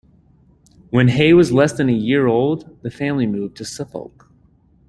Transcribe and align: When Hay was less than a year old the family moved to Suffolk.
When 0.89 1.09
Hay 1.09 1.31
was 1.35 1.51
less 1.51 1.73
than 1.73 1.87
a 1.87 1.91
year 1.93 2.25
old 2.25 2.81
the 2.81 2.89
family 2.89 3.27
moved 3.27 3.55
to 3.57 3.65
Suffolk. 3.65 4.31